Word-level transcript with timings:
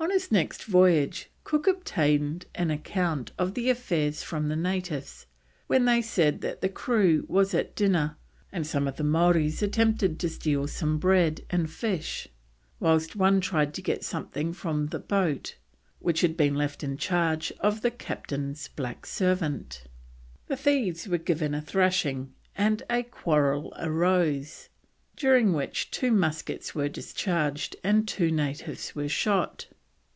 On 0.00 0.10
his 0.10 0.30
next 0.30 0.64
voyage 0.64 1.30
Cook 1.44 1.66
obtained 1.66 2.44
an 2.54 2.70
account 2.70 3.32
of 3.38 3.54
the 3.54 3.70
affair 3.70 4.12
from 4.12 4.48
the 4.48 4.54
natives, 4.54 5.24
when 5.66 5.86
they 5.86 6.02
said 6.02 6.42
that 6.42 6.60
the 6.60 6.68
crew 6.68 7.24
was 7.26 7.54
at 7.54 7.74
dinner 7.74 8.18
and 8.52 8.66
some 8.66 8.86
of 8.86 8.96
the 8.98 9.02
Maoris 9.02 9.62
attempted 9.62 10.20
to 10.20 10.28
steal 10.28 10.66
some 10.66 10.98
bread 10.98 11.40
and 11.48 11.70
fish, 11.70 12.28
whilst 12.78 13.16
one 13.16 13.40
tried 13.40 13.72
to 13.72 13.80
get 13.82 14.04
something 14.04 14.52
from 14.52 14.88
the 14.88 14.98
boat 14.98 15.56
which 16.00 16.20
had 16.20 16.36
been 16.36 16.54
left 16.54 16.84
in 16.84 16.98
charge 16.98 17.50
of 17.60 17.80
the 17.80 17.90
Captain's 17.90 18.68
black 18.68 19.06
servant. 19.06 19.84
The 20.48 20.56
thieves 20.56 21.08
were 21.08 21.16
given 21.16 21.54
a 21.54 21.62
thrashing, 21.62 22.34
and 22.54 22.82
a 22.90 23.04
quarrel 23.04 23.72
arose, 23.78 24.68
during 25.16 25.54
which 25.54 25.90
two 25.90 26.12
muskets 26.12 26.74
were 26.74 26.90
discharged 26.90 27.74
and 27.82 28.06
two 28.06 28.30
natives 28.30 28.94
were 28.94 29.08
shot. 29.08 29.66